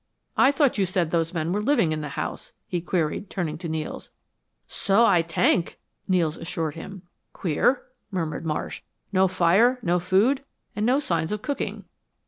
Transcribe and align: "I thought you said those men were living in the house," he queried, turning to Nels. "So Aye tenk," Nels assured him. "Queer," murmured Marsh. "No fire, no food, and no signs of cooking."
"I 0.35 0.51
thought 0.51 0.79
you 0.79 0.87
said 0.87 1.11
those 1.11 1.31
men 1.31 1.53
were 1.53 1.61
living 1.61 1.91
in 1.91 2.01
the 2.01 2.09
house," 2.17 2.53
he 2.67 2.81
queried, 2.81 3.29
turning 3.29 3.59
to 3.59 3.69
Nels. 3.69 4.09
"So 4.67 5.05
Aye 5.05 5.21
tenk," 5.21 5.77
Nels 6.07 6.37
assured 6.37 6.73
him. 6.73 7.03
"Queer," 7.33 7.83
murmured 8.09 8.43
Marsh. 8.43 8.81
"No 9.13 9.27
fire, 9.27 9.77
no 9.83 9.99
food, 9.99 10.43
and 10.75 10.87
no 10.87 10.99
signs 10.99 11.31
of 11.31 11.43
cooking." 11.43 11.83